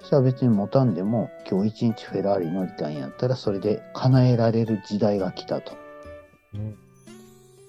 [0.00, 5.72] そしたら別に持たんでも、今日一日フェラーリ乗りたいんやったら、それで叶えられる時代が来たと。
[6.54, 6.76] うん。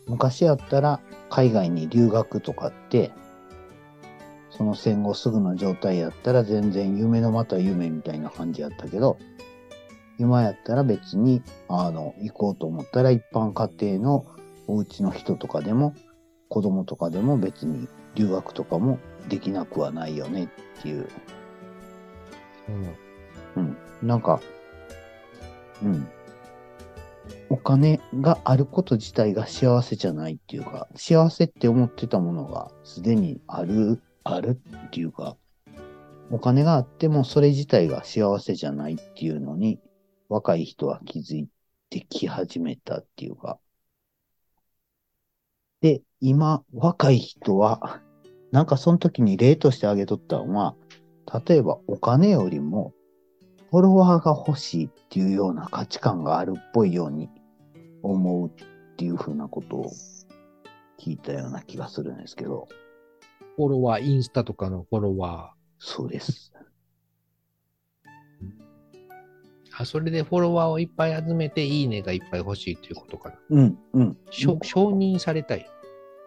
[0.08, 3.12] 昔やったら、海外に留学とかって、
[4.52, 9.18] その戦後すぐの状態やったら全然夢のまた夢みたいな感じやったけど、
[10.20, 14.26] 今やったら別に、あの、行こうと思ったら一般家庭の
[14.68, 15.96] お家の人とかでも、
[16.50, 20.46] 子供とかでも別に留学とかもできなくはないよね
[20.80, 21.08] っていう
[23.56, 23.64] うん。
[23.64, 23.78] うん。
[24.02, 24.42] なんか、
[25.82, 26.08] うん。
[27.50, 35.38] お金があること自体が幸せじゃないっていうか、幸せって思ってたものがすでにある、あるっていうか、
[36.32, 39.80] お金があってもそれ自体が幸せじゃないっていうのに、
[40.32, 41.50] 若い人は気づい
[41.90, 43.60] てき始めたっていうか。
[45.82, 48.00] で、今、若い人は、
[48.52, 50.76] なんかその時に例として挙げとったのは、
[51.46, 52.94] 例えばお金よりも
[53.72, 57.30] フォロワーが欲しいっていうような価値観があるっぽいように
[58.02, 59.92] 思うっていうふうなことを
[60.98, 62.70] 聞いたような気がするんですけど、
[63.58, 66.54] フォロワー、インスタとかのフォロワそうです。
[69.82, 73.36] あ、それでフォロワーをいっぱい集めて、いいねがいっぱい欲しいっていうことかな。
[73.50, 74.18] うん、うん。
[74.32, 75.70] 承認されたい。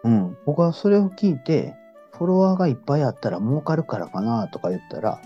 [0.05, 0.37] うん。
[0.47, 1.75] 僕はそれを聞いて、
[2.13, 5.21] フォロワーがいっぱいあったら儲かるからかなとか言ったら、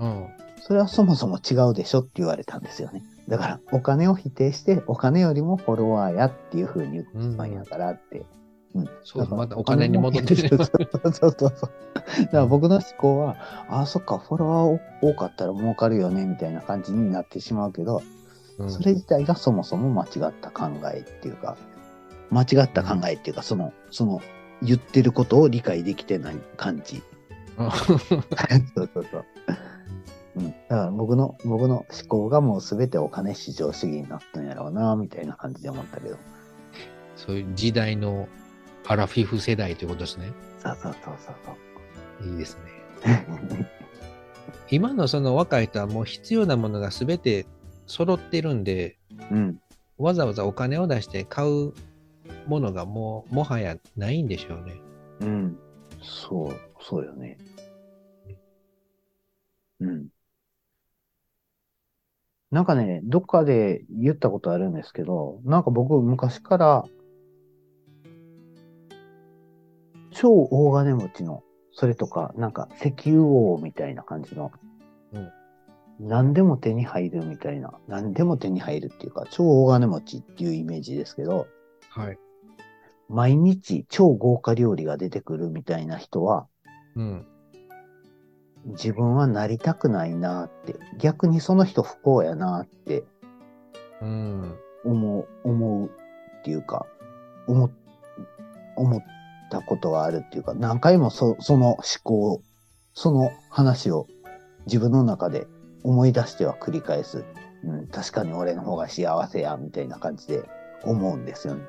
[0.00, 0.28] うん。
[0.60, 3.02] それはそもそも違うでしょって言われたんですよね。
[3.28, 8.18] だから、お金を否定して、お金よりもフォロワーやっていうふうに言ってたんやからって。
[8.18, 8.26] うん。
[9.04, 10.64] そうだからまたお金に戻ってしまう。
[10.66, 11.50] そうそうそうそう。
[12.24, 13.36] だから僕の思考は、
[13.68, 18.02] ああ、そっか、フォロワー多かったら儲かるよね、みたいな感じになってしまうけど、
[18.58, 21.56] うんそれ自体がそもそも間違った考えっていうか、
[22.30, 24.20] 間違った考えっていうか、その、その、
[24.62, 27.02] 言ってることを理解できてない感じ。
[27.58, 29.24] そうそうそう。
[30.36, 30.50] うん。
[30.50, 36.16] だから僕の、僕の思考がもうすべてお金至上主義になったんやろうな、みたいな感じで思ったけど。
[37.16, 38.28] そういう時代の
[38.86, 40.32] アラフィフ世代ということですね。
[40.58, 41.32] そうそうそうそ
[42.24, 43.68] ういいですね。
[44.70, 47.46] 今のその若い人はもう必要なものが全て
[47.86, 48.98] 揃ってるんで、
[49.30, 49.60] うん。
[49.98, 51.72] わざわざお金を出して買う
[52.46, 54.80] ものがもうもはやないんでしょうね。
[55.20, 55.58] うん。
[56.02, 57.38] そう、そうよね。
[59.80, 60.08] うん。
[62.50, 66.84] なんかね、どっかで言ったことあるんですけど、なんか僕昔から、
[70.24, 74.50] 超大金持ちの、それとか、なんか石油王みたいな感じの、
[75.12, 75.30] うん
[76.00, 81.46] 何でも手に入るみたいな、何でも手に入るっていうか、超大金持ちっていうイメージですけど、
[81.90, 82.18] はい。
[83.08, 86.48] 毎日超豪華料理が出てくるみたいな人は、
[86.96, 87.26] うん。
[88.64, 93.04] 自分はなりたくないなって、逆にその人不幸やなって
[94.02, 94.58] うん。
[94.84, 95.86] 思う、思う
[96.40, 96.86] っていうか、
[97.46, 97.70] 思っ、
[98.74, 99.02] 思っ
[99.50, 102.42] たことがあるっていうか、何回もそその思考、
[102.92, 104.06] その話を
[104.66, 105.46] 自分の中で
[105.82, 107.24] 思い出しては繰り返す。
[107.64, 110.42] うん、確かに俺の方が幸せや、みたいな感じで
[110.82, 111.62] 思うんですよね。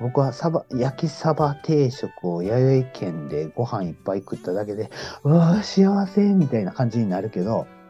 [0.00, 4.90] 僕はサバ、焼きサバ定食を弥生県でご飯いっぱい食っただけで、
[5.22, 7.82] うわぁ、幸せみたいな感じになるけど、うん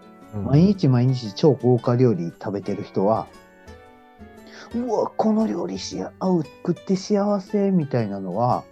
[0.45, 3.27] 毎日毎日超豪華料理食べてる人は、
[4.75, 8.65] うわ、この料理しあう食って幸せみたいなのは、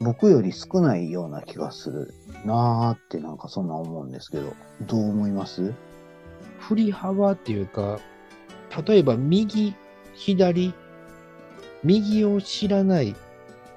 [0.00, 2.14] 僕より少ないような気がする
[2.44, 5.74] なーってなんかそんな思うんですけど、どう思います？
[6.60, 7.98] 振り幅っていうか、
[8.86, 9.74] 例えば右、
[10.14, 10.74] 左、
[11.82, 13.16] 右を知らない、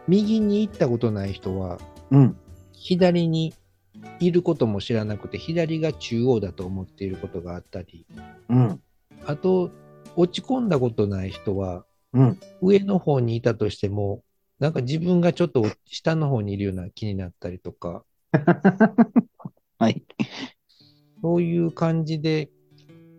[0.07, 1.79] 右に行ったことない人は、
[2.11, 2.37] うん、
[2.73, 3.53] 左に
[4.19, 8.05] いることも知らなくて、左が中央だと思っていることがあったり、
[8.49, 8.81] うん、
[9.25, 9.71] あと、
[10.15, 14.23] 落ち込んだことない人は、うん、上の方にいたとしても、
[14.59, 18.03] なんか自分がちょっと下の方にいるような気になったりとか、
[19.79, 20.03] はい。
[21.21, 22.49] そういう感じで、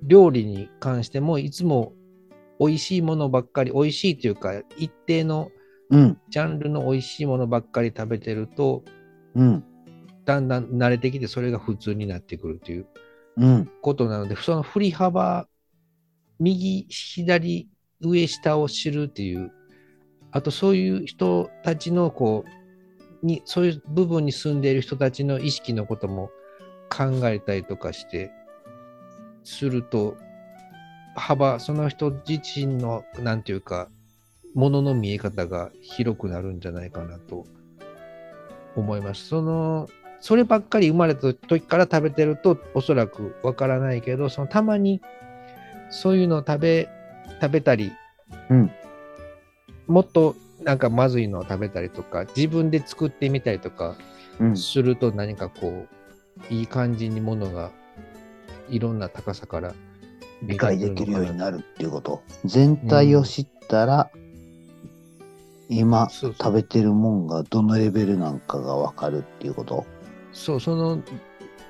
[0.02, 1.92] 料理に関してもいつも
[2.58, 5.50] 美味しいものばっかり、美味しいというか、一定の
[5.92, 8.82] うん、ジャンルの美味しいものばっかり食べてると、
[9.34, 9.64] うん、
[10.24, 12.86] だんだん慣れてきて、それが普通になってくるという
[13.36, 15.46] うん、ことなので、その振り幅、
[16.42, 17.68] 右、左、
[18.00, 19.52] 上、下を知るっていう、
[20.32, 22.44] あとそういう人たちの、こ
[23.22, 26.30] う、に、そういう部分に住んでいる人たちの意識のことも
[26.90, 28.32] 考えたりとかして、
[29.44, 30.16] すると、
[31.14, 33.88] 幅、その人自身の、なんていうか、
[34.54, 37.46] ものの見え方が広くなるんじゃないかなと
[38.74, 39.28] 思います。
[39.28, 39.88] その、
[40.20, 45.00] そればっかり生まれた時から食べてるとおそらくわからないけど、そのたまに
[45.92, 46.88] そういうのを食べ、
[47.40, 47.92] 食べたり、
[48.50, 48.70] うん
[49.86, 53.94] もっとなんかまずいのを食べたりとか、自分で作ってみたりとか
[54.40, 55.86] うん、すると何かこ
[56.50, 57.70] う、いい感じにものが
[58.70, 59.74] いろんな高さから
[60.42, 61.34] 理解できるようにる。
[61.34, 62.22] なるっていうこと。
[62.44, 65.74] 全体を知ったら、う
[66.10, 69.84] そう食べてるもんがどのレベルなんかがわかるっていうこと？
[70.32, 71.02] そう、その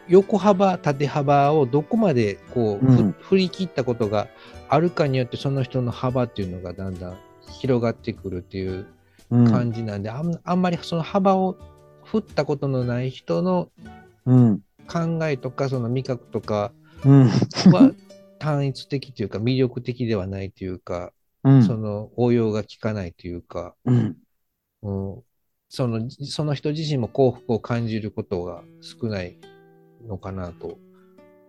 [0.09, 4.29] 横幅縦幅をどこまでこう、うんふ振り切ったことが
[4.69, 7.19] あるかによってその人の幅っていうのがだんだん
[7.61, 8.87] 広がってくるっていう
[9.33, 9.51] うん。
[9.51, 11.57] 感じなんで、あんあんまりその幅を
[12.05, 13.71] 振ったことのない人の
[14.27, 14.61] うん。
[14.89, 16.73] 考えとかその味覚とか
[17.05, 17.29] うん。
[17.29, 17.95] は
[18.39, 21.13] 単一的というか魅力的ではないというか、
[21.45, 21.63] うん。
[21.65, 24.17] その応用が効かないというか、うん。
[24.83, 25.23] うん、
[25.69, 29.39] そのその人自身も幸福を感じることが少ない
[30.07, 30.79] のかなと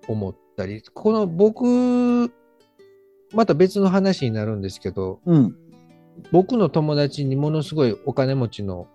[0.08, 2.32] 思ったり、この僕、
[3.34, 5.56] また別の話になるんですけど、うん。
[6.32, 8.88] 僕の友達にものすごいお金持ちの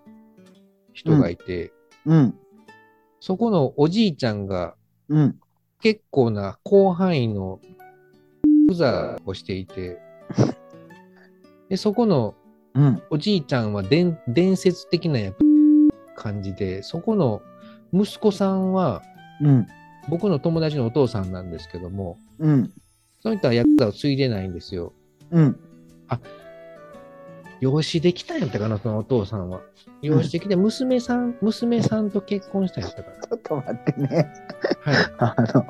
[0.93, 1.73] 人がいて、
[2.05, 2.35] うん。
[3.19, 4.75] そこのおじいちゃんが
[5.09, 5.39] うん。
[5.81, 7.59] 結構な広範囲の
[8.67, 9.97] ブザーをしていて、
[11.69, 12.35] でそこの
[12.75, 13.01] うん。
[13.09, 15.19] おじいちゃんは伝伝説的な
[16.15, 17.41] 感じで、そこの
[17.91, 19.01] 息子さんは
[19.41, 19.67] うん。
[20.09, 22.71] 僕の友達のお父さんなんですけども、うん。
[23.21, 24.93] その人はヤクザを継いでないんですよ。
[25.31, 25.59] うん。
[27.59, 29.61] 養子できたんやったかな、そのお父さんは。
[30.01, 34.33] 養子できて、娘さん、娘さんと結婚したんやったかちょっと待ってね。
[35.19, 35.27] な。
[35.27, 35.45] はい。
[35.51, 35.65] あの、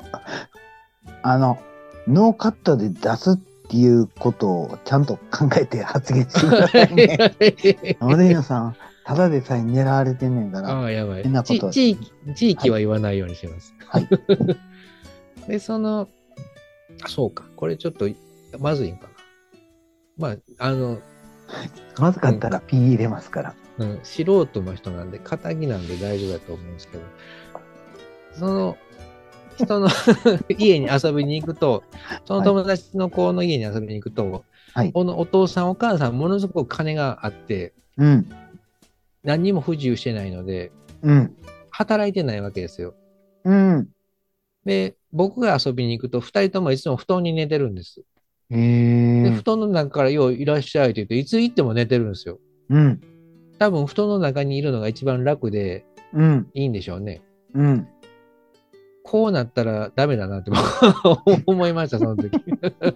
[1.22, 1.58] あの、
[2.06, 3.36] ノーカットで出すっ
[3.68, 7.96] ていうことをちゃんと考えて発言してくださいね。
[8.00, 8.76] 森野さん、
[9.10, 10.70] ただでさえ狙われてんねんから。
[10.70, 11.42] ああ、やばい変な。
[11.42, 13.74] ことち地域、地域は言わないようにします。
[13.84, 14.08] はい。
[15.50, 16.08] で、その、
[17.02, 17.42] あそうか。
[17.56, 18.08] これちょっと、
[18.60, 19.10] まずいんかな。
[20.16, 21.00] まあ、あの、
[21.98, 23.54] まずかったら P 入れますから。
[23.78, 27.02] うん、素人の人なんで、仇なんで大丈夫だと思うんですけど、
[28.34, 28.76] その、
[29.56, 29.88] 人の
[30.56, 31.82] 家に遊びに行くと、
[32.26, 38.26] その友達の子の家に遊びに行くと、はいこのお父さんお母さんものすごく金があって、うん。
[39.22, 41.36] 何にも不自由してないので、うん。
[41.70, 42.94] 働いてないわけですよ。
[43.44, 43.88] うん。
[44.64, 48.02] で、僕が遊びに行くと、二人ともいつも布団に寝てるんです。
[48.50, 49.42] へで、え布。
[49.44, 52.38] 団の中からよういらっしゃいと言うと、いつ行っても寝てるんですよ。
[52.68, 53.00] うん。
[53.58, 56.50] 多分、布団の中にいるのが一番楽でうん。
[56.54, 57.22] いいんでしょうね。
[57.54, 57.88] うん。
[59.02, 60.50] こうなったらダメだなって
[61.46, 62.30] 思いました、その時。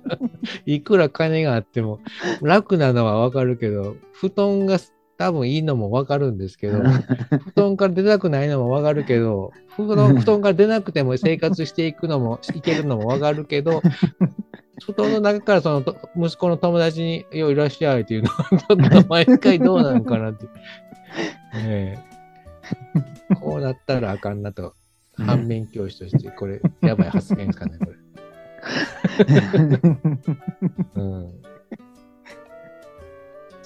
[0.67, 2.01] いくら金があっても、
[2.43, 4.79] 楽なのはわかるけど、布団が
[5.25, 6.83] 多分いいのもわかるんですけど、
[7.49, 13.81] 布団から出たくないのもわかるけど、布団布団から出なくても生活していくのも、いけるのもわかるけど、
[14.85, 20.45] 布団の中からそのと息子の友達に、よういらっしゃいっていうのは、ちょっと毎回どうなのかなって。
[21.57, 21.99] ね
[23.31, 24.75] えこうなったらあかんなと。
[25.17, 27.93] 反面教師として、これ、やばい発言ですかね、これ。
[31.03, 31.54] うん。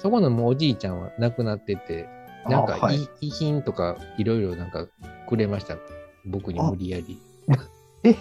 [0.01, 2.07] そこのもうおじいちゃんは亡くなってて、
[2.47, 4.87] なんかあはいい遺品とかいろいろなんか
[5.27, 5.77] くれました。
[6.25, 7.19] 僕に無理やり。
[8.03, 8.15] え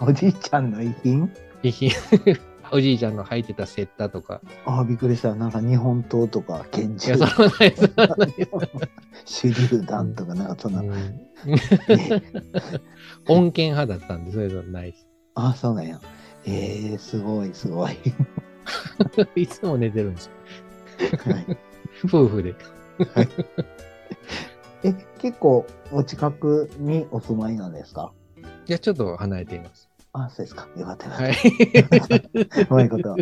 [0.00, 1.30] おじいちゃんの遺品？
[1.64, 1.90] 遺品、
[2.70, 4.40] おじいちゃんの履いてたセッターとか。
[4.64, 5.34] ああ、びっくりした。
[5.34, 7.86] なんか日本刀とか拳銃そ、れはないです。
[7.86, 8.44] それはないで
[9.24, 10.80] す手榴弾とか、なんかそんな。
[10.80, 10.90] うん
[11.88, 12.22] え
[13.28, 15.06] 恩恵派だったんで、そういうのないです。
[15.34, 16.00] ああ、そうなんや。
[16.46, 17.96] ええすごい、すごい。
[19.36, 20.32] いつも寝てるんですよ。
[20.98, 21.58] はい
[22.06, 22.54] 夫婦で。
[24.82, 28.12] え、結構お近くにお住まいなんですか？
[28.66, 29.88] いや、ちょっと離れています。
[30.12, 30.68] あ、そうですか。
[30.76, 31.34] よかったはい。
[31.90, 32.54] た。
[32.62, 33.16] うまいこと。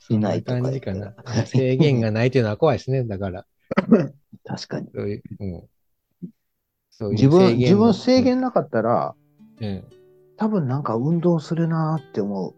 [0.00, 1.14] しないとか感じかな。
[1.46, 3.04] 制限がないというのは怖いですね。
[3.04, 3.46] だから、
[4.44, 4.90] 確かに。
[4.94, 5.62] そういう、うん。
[6.90, 9.14] そういう自分、自分も制限なかったら、
[9.60, 9.84] うん。
[10.36, 12.54] 多分なんか運動するなーって思う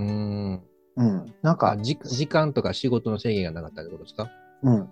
[0.00, 0.54] ーん。
[0.96, 1.02] う。
[1.02, 1.34] うん。
[1.42, 4.30] なんあか、じ時間とか仕事の制限がなかったってことですか？
[4.62, 4.90] うん。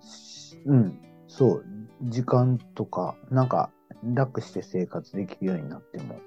[0.67, 1.01] うん。
[1.29, 1.65] そう。
[2.03, 3.71] 時間とか、なんか、
[4.15, 6.19] 楽して生活できるようになっても、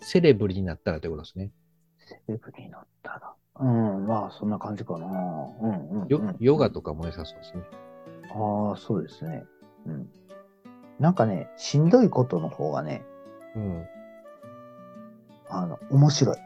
[0.00, 1.52] セレブリになったらってことですね。
[1.98, 3.34] セレブになったら。
[3.60, 5.06] うん、まあ、そんな感じかな。
[5.06, 6.06] うん、うん。
[6.08, 7.62] ヨうんヨガとかも良さそうですね。
[8.30, 9.44] ああ、そうですね。
[9.86, 10.10] うん。
[10.98, 13.04] なんかね、しんどいことの方がね、
[13.56, 13.86] うん。
[15.48, 16.36] あの、面白い。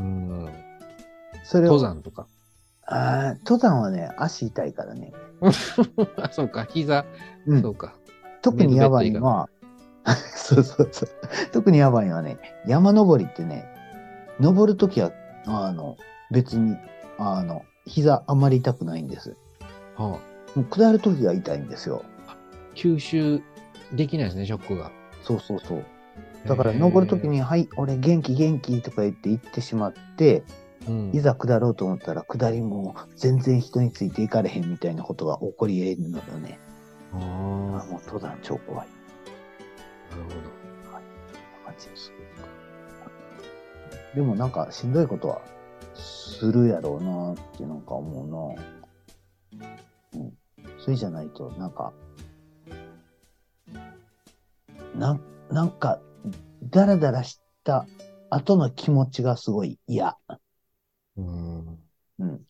[0.00, 0.48] うん。
[1.44, 2.26] それを登山とか。
[2.86, 5.12] あー登山はね、足痛いからね。
[5.40, 5.52] あ、
[6.32, 6.64] そうか。
[6.64, 7.04] 膝。
[7.46, 7.94] うんそうか。
[8.42, 9.48] 特にやばいのは、
[10.34, 11.08] そうそうそう。
[11.52, 13.66] 特にやばいのはね、山登りってね、
[14.40, 15.12] 登るときは、
[15.46, 15.96] あの、
[16.30, 16.76] 別に、
[17.18, 19.36] あの、膝あまり痛くないんです。
[19.96, 20.18] はあ、も
[20.56, 22.02] う下るときが痛いんですよ。
[22.74, 23.42] 吸収
[23.92, 24.90] できないですね、ショックが。
[25.22, 25.84] そうそうそう。
[26.46, 30.42] だから登るときに、はい、俺元気元気とか言って行ってしまって、
[30.88, 36.58] うん、いざ下ろうと思ったら下りも全然人についていかれへんみたいなことが起こり得るのよね。
[37.12, 38.88] ああ、もう登山超怖い。
[40.16, 40.60] るほど。
[41.64, 42.12] 感じです。
[44.14, 45.40] でもなんかしんどいことは
[45.94, 49.60] するやろうなってなんか思うな。
[50.14, 50.32] うん。
[50.78, 51.92] それじゃないと、なんか、
[54.96, 55.20] なん、
[55.50, 56.00] なんか、
[56.62, 57.86] ダラダラした
[58.30, 60.16] 後の気持ちがすごい嫌。
[61.16, 61.78] うん。
[62.18, 62.40] うん。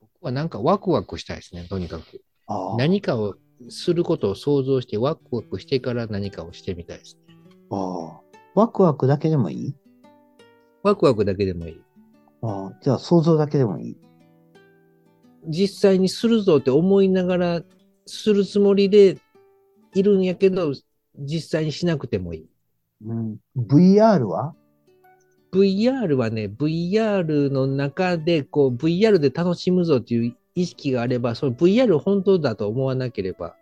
[0.00, 2.22] 僕はなんかワクワクしたいですね、とにかく。
[2.46, 2.76] ああ。
[2.76, 3.36] 何かを
[3.68, 7.34] することを想像して、ワクワクしてから何かをしてみたいですね。
[7.70, 8.20] ああ。
[8.54, 9.74] ワクワクだけでもいい？
[10.82, 11.80] ワクワクだけでもいい。
[12.42, 12.78] ああ。
[12.82, 13.96] じゃあ想像だけでもいい？
[15.46, 17.62] 実際にするぞって思いながら、
[18.06, 19.18] するつもりで
[19.94, 20.72] いるんやけど、
[21.16, 22.48] 実際にしなくてもいい。
[23.06, 23.36] うん。
[23.56, 24.54] VR は
[25.52, 33.56] ？VR はね、VR の中で、こう、VR で楽しむぞっていう意識があれば、その VR 本当だと思わなければ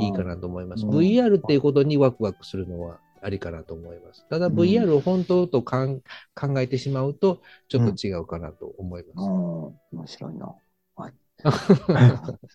[0.00, 0.84] いいかなと思います。
[0.84, 4.26] うん VR っていうことにワクワクするのはありかなと思います。
[4.28, 6.00] ただうん VR を本当とかん
[6.34, 9.26] 考えてしまうと、ちょっと違うかなと思います。
[9.26, 9.98] うん。
[9.98, 10.54] 面白いな。
[10.96, 11.12] はい。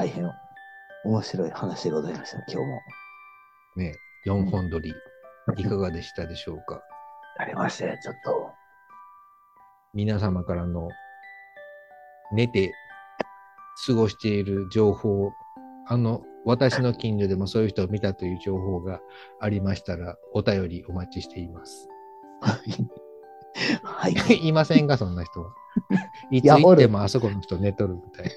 [0.00, 0.32] 大変
[1.04, 2.80] 面白い話でございました、今日も。
[3.76, 3.94] ね、
[4.24, 4.94] 4本撮り、
[5.58, 6.80] いかがでしたでしょうか？
[7.36, 8.50] ありまして、ちょっと。
[9.92, 10.88] 皆様からの
[12.32, 12.72] 寝て
[13.86, 15.32] 過ごしている情報、
[15.86, 19.00] あの、私の近所でもそういう人を見たという情報が
[19.38, 21.88] ありましたら、お便りお待ちしています。
[22.40, 24.14] はい。
[24.48, 25.52] いませんか、そんな人は。
[26.30, 28.30] いつや行ってもあそこの人寝とるみたい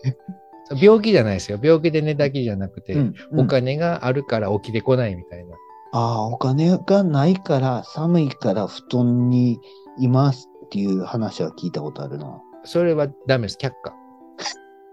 [0.72, 1.59] 病気じゃないですよ。
[1.61, 5.55] 病気で寝たきじゃなくて、うんお金があるから起きてこないみたいな。
[5.91, 9.59] ああ、お金がないから、寒いから布団に
[9.99, 12.41] いますっていう話は聞いたことあるな。
[12.64, 13.57] それはダメです。
[13.61, 13.93] 却下。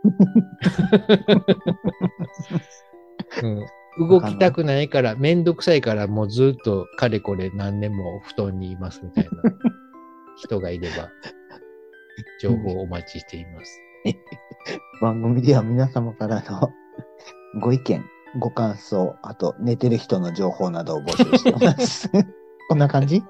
[3.43, 3.67] うん、
[4.09, 9.31] 動きたくないから、めんどくさいから、もうずっとかれこれ何年も布団にいますみたいな
[10.37, 11.11] 人がいれば、
[12.41, 13.81] 情報をお待ちしています。
[15.01, 16.73] 番組では皆様からの
[17.61, 18.05] ご意見、
[18.39, 22.11] ご感想、あと寝てる人の情報などを募集しています。
[22.69, 23.23] こんな感じ？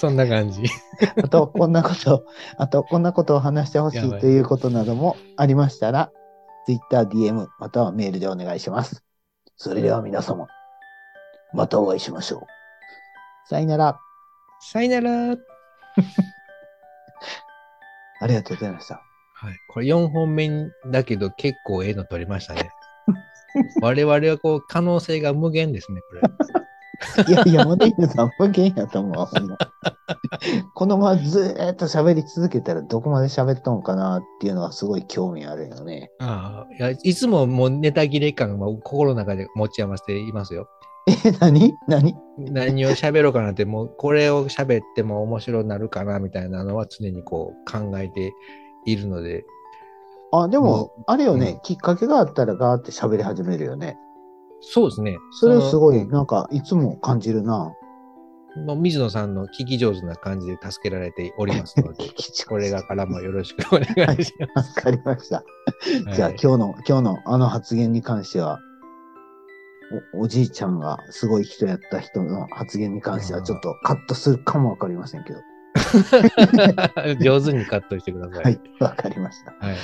[0.00, 0.64] そんな感じ。
[1.22, 2.24] あと、こんなこと、
[2.58, 6.10] あと、こんなことを話してほしいということなどもありましたら、
[6.66, 9.02] Twitter、DM、またはメールでお願いします。
[9.56, 10.48] それでは皆様、
[11.52, 13.48] またお会いしましょう。
[13.48, 13.98] さよなら。
[14.60, 15.36] さよなら。
[18.20, 19.11] ありがとうございました。
[19.42, 19.56] はい。
[19.68, 22.70] これ4本目だけど結構ええの取りましたね。
[23.82, 26.22] 我々はこう可能性が無限ですね、これ。
[27.28, 29.26] いやいや、モデルさん無限やと思う。
[29.26, 29.58] ほんま
[30.74, 36.12] このままずーっと喋り続けたらどこまで喋っとんかなっていうのはすごい興味あるよね。
[36.20, 40.68] ああいやいつももうネタ切れ感は心の中で持ち余していますよ。
[41.08, 41.74] え、何？
[41.88, 42.14] 何？
[42.38, 42.86] 何？
[42.86, 48.32] を喋ろうかなって、もうこれを喋っても面白くなるかなみたいなのは常にこう考えて
[48.84, 49.44] いるので、
[50.32, 53.98] あ、でも、あれよね、うんきっかけがあったらガーって喋り始めるよね。
[54.62, 55.18] そうですね。
[55.32, 57.72] それすごい、なんか、いつも感じるな。
[58.66, 62.04] もう水野さんの聞き上手な感じで助けられておりますので、
[62.48, 65.42] これがからもよろしくお願いしまわかりました。
[65.80, 66.14] す。
[66.14, 68.58] じゃあ、はい今日の、今日のあの発言に関しては、
[70.14, 75.40] おおじいちゃんがすごい人やった人の発言に関してはちょっとカットするかもわかりませんけど。
[77.20, 78.44] 上手にカットしてください。
[78.44, 79.52] はい、わかりました。
[79.52, 79.76] はい。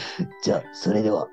[0.42, 1.28] じゃあ、それでは。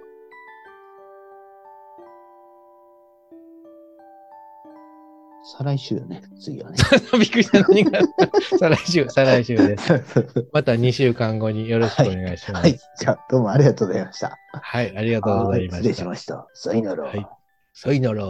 [5.58, 6.78] 再来週よね、次はね。
[7.20, 7.62] びっくりした。
[7.62, 8.00] 何が
[8.60, 9.94] 再来週、再来週です。
[10.52, 12.64] また2週間後によろしくお願いします。
[12.64, 14.38] はい、じゃあ、どうもありがとうございました。
[14.52, 15.98] はい、ありがとうございま失礼し。
[15.98, 16.48] したました。
[16.54, 17.04] さよなら。
[17.04, 17.28] はい
[17.78, 18.24] さよなら。